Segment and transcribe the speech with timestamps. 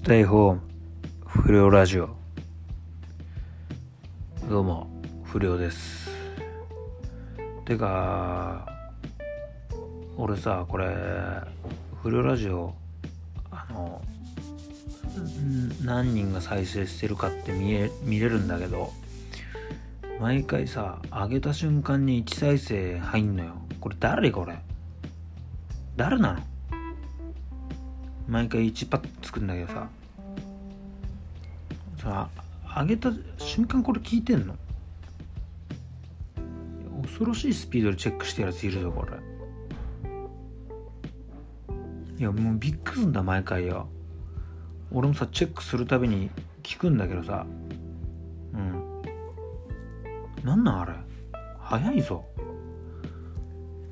[0.00, 0.60] ステイホーム
[1.26, 2.08] 不良ラジオ。
[4.48, 4.88] どうも
[5.24, 6.10] 不良です。
[7.66, 8.66] てか
[10.16, 10.86] 俺さこれ
[12.02, 12.74] 不良ラジオ
[13.50, 14.00] あの
[15.84, 18.94] 何人が再生してるかって見え見れるんだけど
[20.18, 23.52] 毎回さ上げた瞬間に1再生入んのよ。
[23.78, 24.30] これ誰？
[24.30, 24.56] これ。
[25.94, 26.40] 誰なの？
[28.26, 29.88] 毎回1パッつくんだけどさ。
[32.00, 32.28] さ
[32.76, 34.54] 上げた瞬間これ聞いてんの？
[37.02, 39.12] 恐ろしいスピードでチェックしてるやついるぞこれ。
[42.18, 43.88] いやもうびっくりすんだ毎回よ。
[44.92, 46.30] 俺もさチェックするたびに
[46.62, 47.46] 聞くんだけどさ。
[48.52, 49.02] うん。
[50.44, 50.92] なんなんあれ？
[51.58, 52.24] 早いぞ。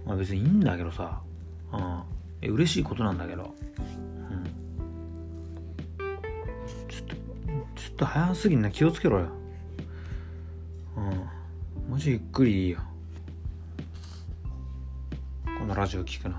[0.07, 1.21] まあ別にいいんだけどさ。
[1.73, 2.03] うん。
[2.41, 3.55] え嬉しいことなんだけど。
[7.99, 8.71] と早すぎんな。
[8.71, 9.27] 気をつけろよ。
[10.97, 11.91] うん。
[11.91, 12.79] マジゆっくりいいよ。
[15.45, 16.37] このラジオ聞くの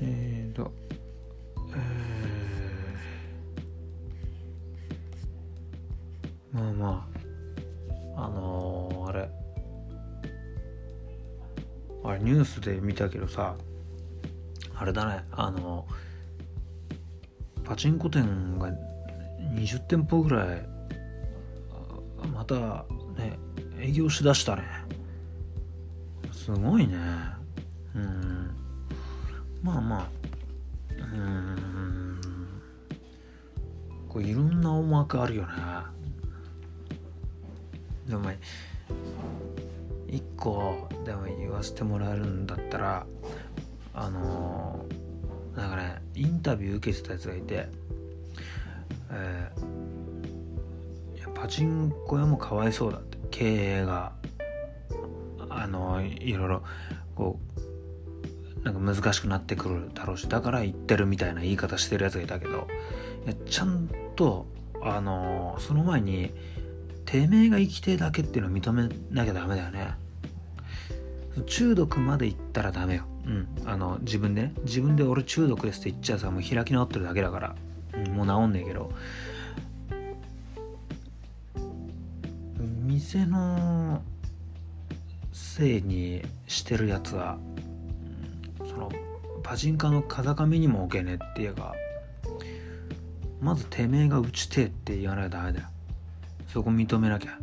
[0.00, 0.72] えーと。
[12.30, 13.56] ニュースで見たけどさ
[14.76, 15.84] あれだねあの
[17.64, 18.70] パチンコ店が
[19.52, 20.64] 20店舗ぐらい
[22.32, 22.84] また
[23.18, 23.36] ね
[23.80, 24.62] 営業しだしたね。
[26.30, 26.96] すごいね。
[27.96, 28.50] うん。
[29.62, 30.08] まあまあ
[30.90, 32.20] うん。
[34.08, 35.48] こういろんな思惑あるよね。
[38.06, 38.30] でも
[40.06, 43.06] 一個でも言わせてもらえるんだったら
[43.94, 47.68] あのー、なんかねインタビュー受けてたやつがいて、
[49.10, 54.12] えー、いやパチンコ屋もかわいそうだって経営が。
[55.52, 56.62] あのー、いろいろ
[57.16, 57.40] こ
[58.62, 62.68] うなんか難しくなってくるだろうしだから言ってるみたいな言い方してるやつがいたけど
[63.26, 64.46] いやちゃんと
[64.82, 66.32] あのその前に
[67.04, 69.94] てめえが生きてえだけっていうのを認めなきゃダメだよね。
[71.46, 73.04] 中毒までいったらダメよ。
[73.24, 73.48] うん。
[73.64, 74.52] あの自分でね。
[74.64, 77.54] 自分で俺中毒ですって言っちゃうさもう開き直ってるだけだから、
[77.94, 78.92] うん、もう治んねえけど。
[82.90, 84.02] 店の
[85.32, 87.38] せいにしてるやつは、
[88.60, 88.90] うん、その
[89.42, 91.74] パチンカの風上にも置けねえっていうか
[93.40, 95.66] まずてめえが打ちてえって言わなきゃダメだよ。
[96.46, 97.38] そこ認めなきゃ。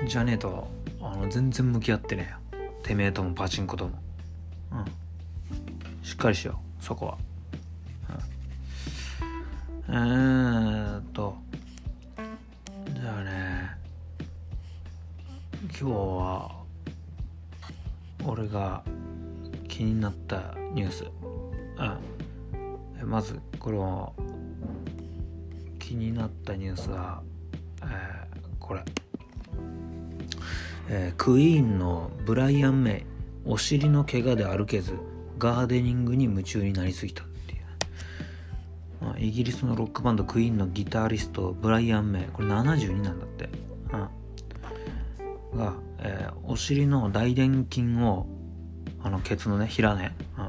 [0.00, 0.08] うん。
[0.08, 0.68] じゃねえと
[1.16, 2.38] の全然向き合ってねえよ。
[2.82, 3.98] てめえともパチンコとも。
[4.72, 4.84] うん。
[6.04, 7.18] しっかりしようそこは、
[9.88, 11.36] うん、えーっと。
[12.94, 13.70] じゃあね。
[15.78, 16.50] 今日は
[18.24, 18.82] 俺が
[19.68, 21.04] 気になったニュース。
[23.02, 23.10] うん。
[23.10, 24.12] まずこの
[25.78, 27.22] 気になったニュースは、
[27.82, 28.82] えー、これ、
[30.88, 33.04] えー、クイーンのブライアン・メ
[33.46, 34.94] イお尻の怪我で歩けず
[35.38, 43.48] ガーデニングに夢中になりすぎたっていう、まあ、イギリスのロックバンドクイーンのギタリストブライアン・メイこれ72なんだって、
[45.52, 48.26] うん、が、えー、お尻の大臀筋を
[49.02, 50.44] あのケツのね平ね、うん、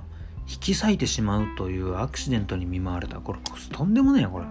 [0.48, 3.20] 引き裂いてしまうというアクシデントに見舞われた。
[3.20, 3.40] これ
[3.72, 4.46] とんでもねえよこれ。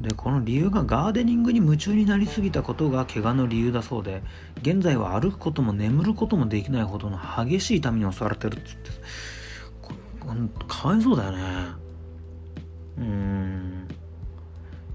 [0.00, 4.22] でこの理由がガーデニングに夢中になりすぎたことが怪我の理由だそうで
[4.60, 8.90] 現在は歩くことも眠ることもできないほどの激しい痛みに襲われてるっつって
[10.68, 11.38] かわいそうだよね。
[12.98, 13.88] うん。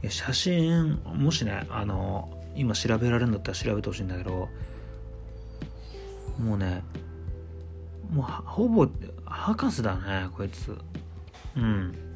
[0.04, 4.50] いや写真もしねあの今調べられるんだったら調べてほしいんだけど
[6.40, 6.84] もうね
[8.12, 8.88] もうほぼ
[9.26, 10.78] 博士だねこいつ。
[11.56, 12.11] うん。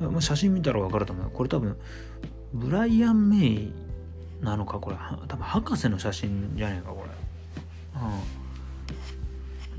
[0.00, 1.30] まあ、写真見たら分かると思う。
[1.30, 1.76] これ多分
[2.52, 3.72] ブライアン・メイ
[4.40, 4.96] なのかこれ。
[5.28, 7.10] 多分博士の写真じゃねえかこれ。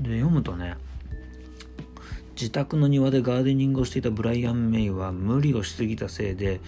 [0.00, 0.02] ん。
[0.02, 0.76] で読むとね
[2.36, 6.60] 自宅の庭でガーデニングをしていたブライアン・メイは無理をしすぎたせいで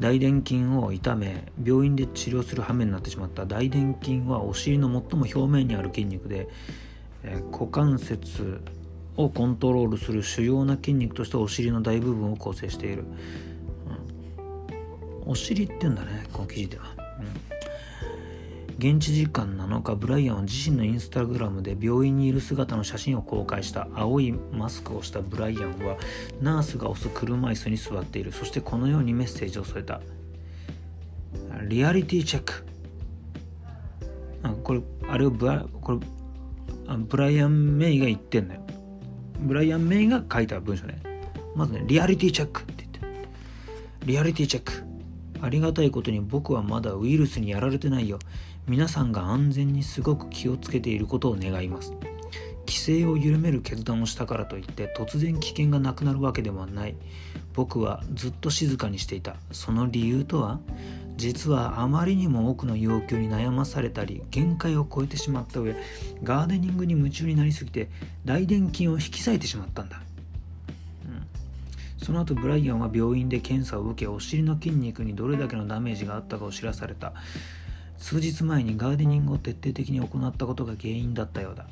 [0.00, 3.44] 大臀筋を痛め病院で治療する羽目になってしまった。
[3.44, 6.48] 大臀筋はお尻の最も表面にある筋肉で、
[7.24, 8.62] えー、股関節
[9.18, 13.04] をコントロールする主要な筋肉としてお尻の大部分を構成している、
[15.26, 16.84] お尻って言うんだねこの記事では、
[17.18, 23.88] うん、現地時間7日ブライアンは自身のインスタグラムで病院にいる姿の写真を公開した。
[23.92, 25.96] 青いマスクをしたブライアンは
[26.40, 28.32] ナースが押す車椅子に座っている。
[28.32, 30.00] そしてこのようにメッセージを添えた。
[31.66, 32.64] リアリティチェック。
[34.44, 38.67] あこれあれをブラこれブライアン・メイが言ってんだよ。
[39.40, 41.00] ブライアン・メイが書いた文章ね。
[41.54, 43.28] まずねリアリティチェックって言って。
[44.04, 44.84] リアリティチェック。
[45.40, 48.18] ありがたいことに僕はまだウイルスにやられてないよ。
[48.66, 51.92] 皆さんが安全にすごく気をつけていることを願います。
[52.66, 56.94] 規制を緩める決断をしたからといって突然危険がなくなるわけではない。
[57.54, 59.36] 僕はずっと静かにしていた。
[59.52, 60.60] その理由とは
[61.18, 65.74] 実はあまりにも多くの要求に悩まされたり限界を超えてしまった上
[66.22, 67.90] ガーデニングに夢中になりすぎて
[68.24, 70.00] 大臀筋を引き裂いてしまったんだ、
[71.06, 71.26] うん、
[72.02, 77.12] その後ブライアンは病院で検査を受けお尻の筋肉にどれだけのダメージがあったかを知らされた。
[77.98, 81.66] 数日前にガーデニングを徹底的に行ったことが原因だったようだ。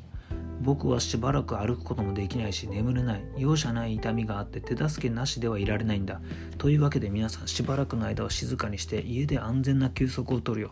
[0.61, 3.23] 僕はしばらく歩くこともできないし眠れない。
[3.37, 6.21] 容赦ない痛みがあって手助けなしではいられないんだ。
[6.57, 10.71] というわけで皆さんしばらくの間は静かにして家で安全な休息をとるよ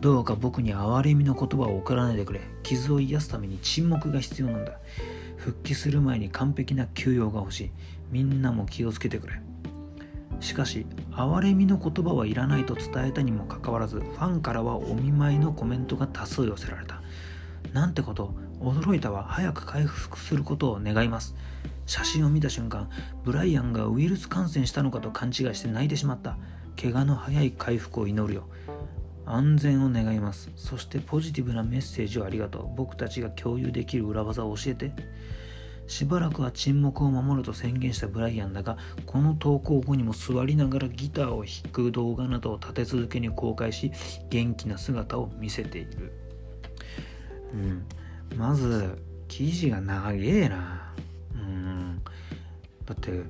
[0.00, 2.40] どうか僕に憐れみの言葉を送らないでくれ。
[2.62, 4.72] 傷を癒すために沈黙が必要なんだ。
[5.36, 7.70] 復帰する前に完璧な休養が欲しい。
[8.10, 9.40] みんなも気をつけてくれ。
[10.40, 17.00] しかし憐れみの言葉はいらないと伝えたにもかかわらずファンからはお見舞いのコメントが多数寄せられた。
[17.74, 18.32] なんてこと。
[18.60, 19.24] 驚いたわ。
[19.24, 21.34] 早く回復することを願います。
[21.86, 22.88] 写真を見た瞬間
[23.24, 26.38] ブライアンがウイルス感染したのかと勘違いして泣いてしまった。
[26.80, 28.44] 怪我の早い回復を祈るよ。
[29.26, 30.52] 安全を願います。
[30.54, 32.76] そしてポジティブなメッセージをありがとう。
[32.76, 34.92] 僕たちが共有できる裏技を教えて。
[35.88, 43.92] しばらくは沈黙を守ると宣言したブライアンだがこの投稿後にも座りながらギターを弾く動画などを立て続けに公開し
[44.30, 46.23] 元気な姿を見せている。
[47.54, 47.86] うん。
[48.36, 50.92] まず記事が長えな。
[51.34, 52.02] うん。
[52.84, 53.22] だって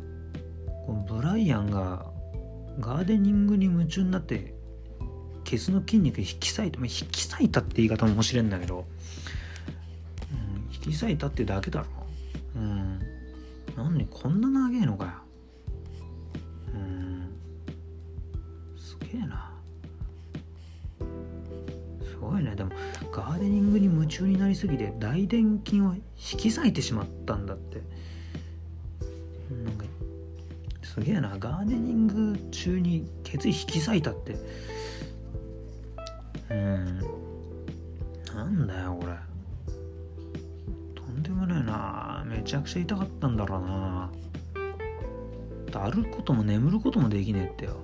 [0.87, 2.07] このブライアンが
[2.81, 4.55] ガーデニングに夢中になって
[5.45, 8.87] ケツの筋肉引き裂いた、まあ、引き裂いたって言い方も面白いんだけど、
[10.33, 11.87] うん、引き裂いたってだけだろ。
[12.57, 13.01] うん。
[14.11, 15.11] こんな長えのかよ。
[16.75, 17.29] うん。
[18.77, 19.54] すげえな。
[22.25, 22.57] ごいね。
[22.57, 22.71] でも
[23.13, 26.03] ガーデニングに夢中になりすぎて大臀筋を引
[26.39, 27.83] き裂いてしまったんだって。
[29.65, 29.85] なんか
[30.83, 31.37] すげえな。
[31.39, 34.37] ガーデニング中にケツ引き裂いたって。
[36.51, 36.99] うん。
[38.35, 39.13] なんだよこれ。
[40.95, 42.25] とんでもないな。
[42.27, 44.11] めちゃくちゃ痛かったんだろうな。
[45.73, 47.77] 歩くことも眠ることもできねえってよ。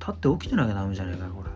[0.00, 1.55] 立って起きてなきゃダメじゃねえかよこれ。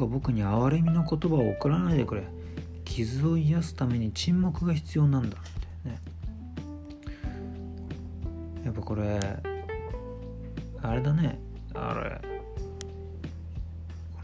[0.00, 2.24] か僕に憐れみの言葉を送らないでくれ。
[2.84, 5.36] 傷を癒すために沈黙が必要なんだ。
[5.36, 5.40] っ
[5.84, 6.00] てね。
[8.64, 9.20] やっぱこれ
[10.82, 11.38] あれだね。
[11.74, 12.20] あれ。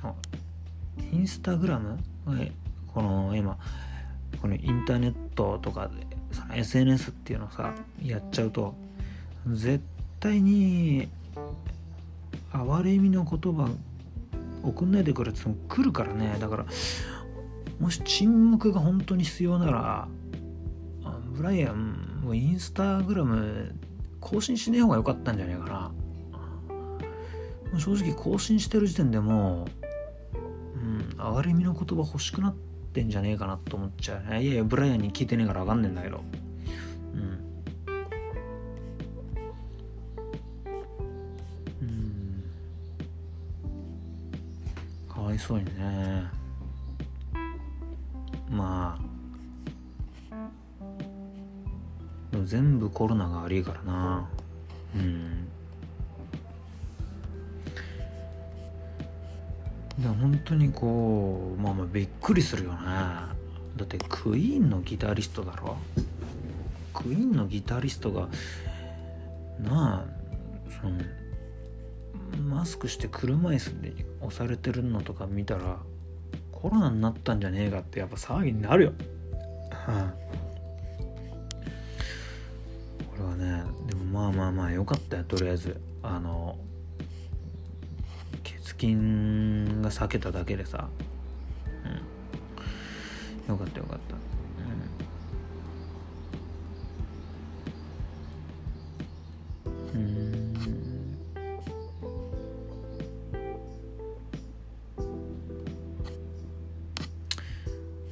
[0.02, 0.16] この
[1.12, 1.98] インスタグラム？
[2.92, 3.56] この今
[4.40, 8.74] このインターネットとかで SNS っていうのさやっちゃうと
[9.46, 9.80] 絶
[10.18, 11.08] 対に
[12.52, 13.68] 哀れみの言葉
[14.62, 16.36] 送んないでくれって来るからね。
[16.40, 16.66] だから
[17.78, 20.08] もし沈黙が本当に必要なら
[21.32, 23.74] ブライアンもインスタグラム
[24.20, 25.92] 更新しねえ方が良かったんじゃないか
[27.72, 27.78] な。
[27.78, 29.66] 正直更新してる時点でも
[30.74, 32.54] う、うん、哀れみの言葉欲しくなっ
[32.92, 36.22] てんじゃねえかなと思っちゃういやいやブライアンに聞いてねえから分かんねえんだけど。
[45.26, 46.22] わいそうにね。
[48.48, 49.02] まあ。
[52.30, 54.28] でも全部コロナが悪いからな。
[54.94, 55.48] うん。
[59.98, 62.78] で本当にこうまあまあびっくりするよね。
[62.84, 63.34] だ
[63.82, 65.76] ってクイーンのギタリストだろ？
[66.94, 68.28] クイーンのギタリストが
[69.58, 71.00] なあその
[72.56, 75.76] マスクして車椅子に押されてるのとか見たら
[76.50, 78.92] コロナになったんじゃねえかってやっぱ騒ぎになるよ。
[79.70, 80.14] はあ、
[83.10, 85.78] これはねでもまあまあまあよかったよとりあえず。
[86.02, 86.56] あの
[88.42, 88.86] 血筋
[89.82, 90.88] が避けただけでさ。
[93.48, 93.52] うん。
[93.52, 94.14] よかったよかった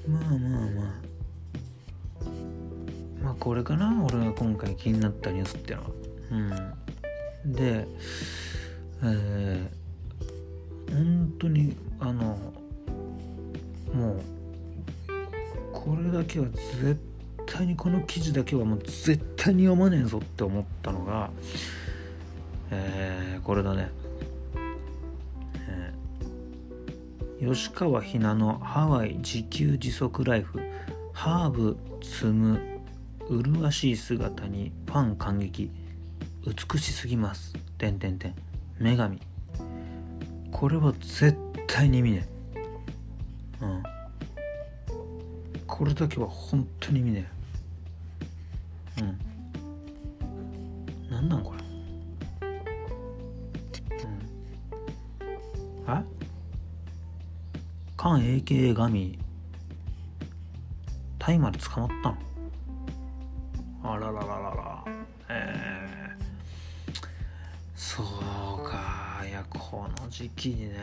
[0.06, 1.04] まあまあまあ。
[3.22, 5.90] まあこれかな俺が今回気になったニュースってのは。
[7.44, 7.52] うん。
[7.52, 7.86] で
[9.02, 12.38] えー、本当にあの
[13.92, 14.20] もう
[15.72, 16.98] これだけは絶
[17.46, 21.30] 対にこの記事だけはもう絶対に読まねえぞって思ったのが
[22.70, 23.90] えー、これだね、
[27.44, 30.60] 吉川ひなのハワイ自給自足ライフ。
[31.12, 32.58] ハーブ摘む
[33.28, 35.70] 麗しい姿にファン感激。
[36.46, 37.52] 美しすぎます。
[37.76, 38.34] てんてんてん。
[38.80, 39.20] 女神。
[40.50, 41.36] これは絶
[41.66, 42.26] 対に見ね
[43.60, 43.64] え。
[43.64, 43.82] うん。
[45.66, 47.28] これだけは本当に見ね
[48.98, 49.02] え。
[49.02, 49.18] うん。
[51.10, 51.58] なんなんこれ。
[55.86, 55.90] うん。
[55.90, 56.02] あ？
[58.04, 59.18] 関 AKA 神。
[61.18, 62.18] タイまで捕まったの？
[63.82, 64.84] あららららら。
[65.30, 66.96] えー、
[67.74, 68.06] そう
[68.68, 69.22] か。
[69.26, 70.76] いやこの時期にね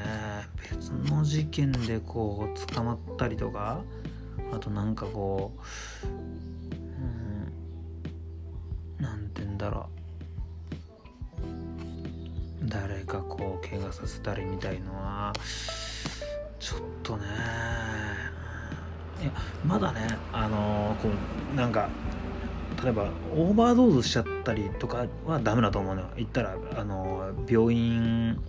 [0.72, 3.84] 別の事件でこう捕まったりとか
[4.52, 5.52] あとなんかこ
[6.04, 6.10] うう
[9.00, 9.84] んなんて言うんだろう。
[12.64, 15.34] 誰かこう怪我させたりみたいのは
[17.12, 17.26] とね。
[19.22, 19.32] いや
[19.66, 21.10] まだねあのこ
[21.54, 21.90] うなんか
[22.84, 26.08] 例えばオーバードーズしちゃったりとかはダメだと思うのよ。
[26.16, 28.42] 言ったらあの病院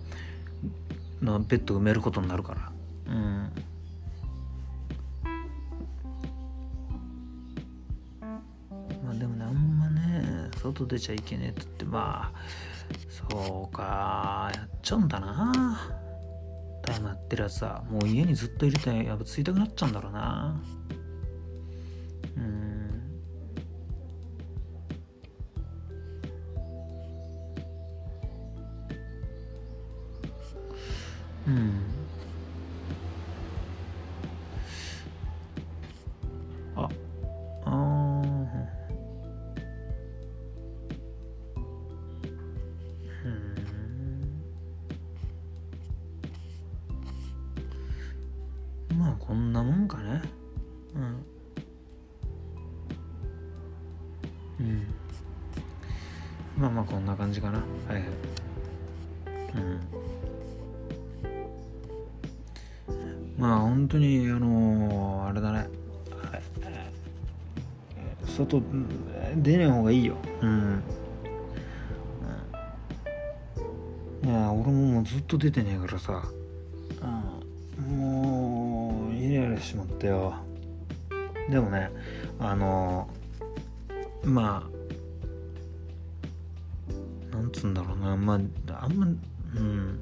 [1.21, 2.71] のベッド埋めることになるから。
[3.07, 3.51] うん。
[9.03, 12.37] まあでもねあんまね外出ちゃいけねえって言ってまあ
[13.29, 16.02] そうかやっちゃうんだな。
[16.83, 20.61] タイムやってるやつさもう家にずっといるとやっぱついたくなっちゃうんだろうな。
[57.33, 57.57] じかな。
[57.57, 58.03] はいはい。
[59.55, 59.79] うん。
[63.37, 65.67] まあ本当にあのーあれだね。
[68.25, 68.61] 外
[69.35, 70.15] 出ない方がいいよ。
[70.41, 70.83] うん。
[74.23, 76.23] いや俺ももうずっと出てねえからさ、
[77.79, 80.33] うん、もうイライラしちまったよ。
[81.49, 81.91] でもね
[82.39, 84.72] あのーまあ
[87.43, 88.15] なんつうんだろうな。
[88.15, 88.37] まあ
[88.85, 89.99] あんまうん。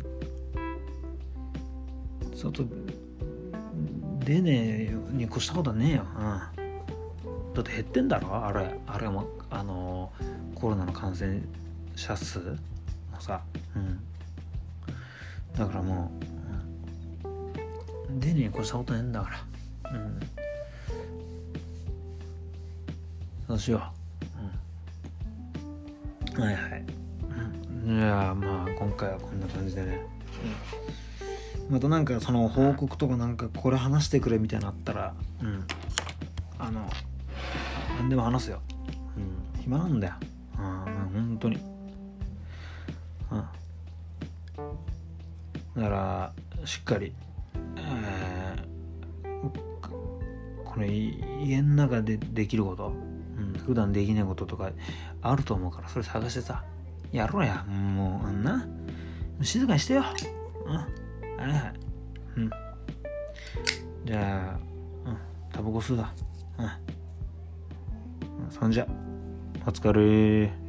[2.36, 2.64] 外
[4.24, 8.46] 出ねえに越したことはねえよ、うん、だって減ってんだろ？
[8.46, 10.12] あれあれもあの
[10.54, 11.42] コロナの感染
[11.96, 12.40] 者数
[13.12, 13.42] もさ。
[13.76, 14.00] うん。
[15.58, 16.12] だからも
[17.26, 19.30] う、出ねえに越したことねえんだか
[19.84, 19.92] ら。
[19.92, 20.20] うん。
[23.48, 23.92] そうしよ
[26.38, 26.86] う、うん、はいはい、
[27.92, 30.06] いやまあ今回はこんな感じでね、
[31.68, 35.66] うん、またなんかその報告とかなんかこれ話してくれみたいなのあったらうん。
[36.58, 36.88] あの
[37.98, 38.62] 何でも話すよ。
[39.18, 39.62] うん。
[39.62, 40.14] 暇なんだよ。
[40.58, 41.58] うんまあ本当に。
[43.32, 43.46] うん。
[45.82, 46.34] だから
[46.66, 47.14] しっかり、
[47.76, 48.62] えー
[50.72, 52.94] この家の中でできること、
[53.38, 54.72] うん、普段できないこととか
[55.22, 56.64] あると思うからそれ探してさ
[57.12, 57.64] やろうや。
[57.64, 58.66] もうあんな。
[59.42, 60.04] 静かにしてよ。
[60.66, 60.74] うん。
[60.74, 60.88] は
[61.48, 61.74] いはい。
[62.38, 62.50] うん。
[64.06, 64.60] じゃあ
[65.10, 65.18] うん。
[65.52, 66.14] タバコ吸うだ。
[66.58, 68.52] うん。
[68.52, 68.88] そんじゃ。
[69.66, 70.61] お疲れ。